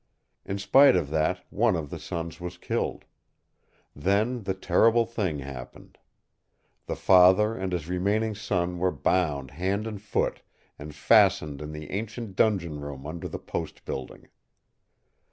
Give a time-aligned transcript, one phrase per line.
[0.45, 3.05] In spite of that one of the sons was killed.
[3.95, 5.99] Then the terrible thing happened.
[6.87, 10.41] The father and his remaining son were bound hand and foot
[10.79, 14.29] and fastened in the ancient dungeon room under the Post building.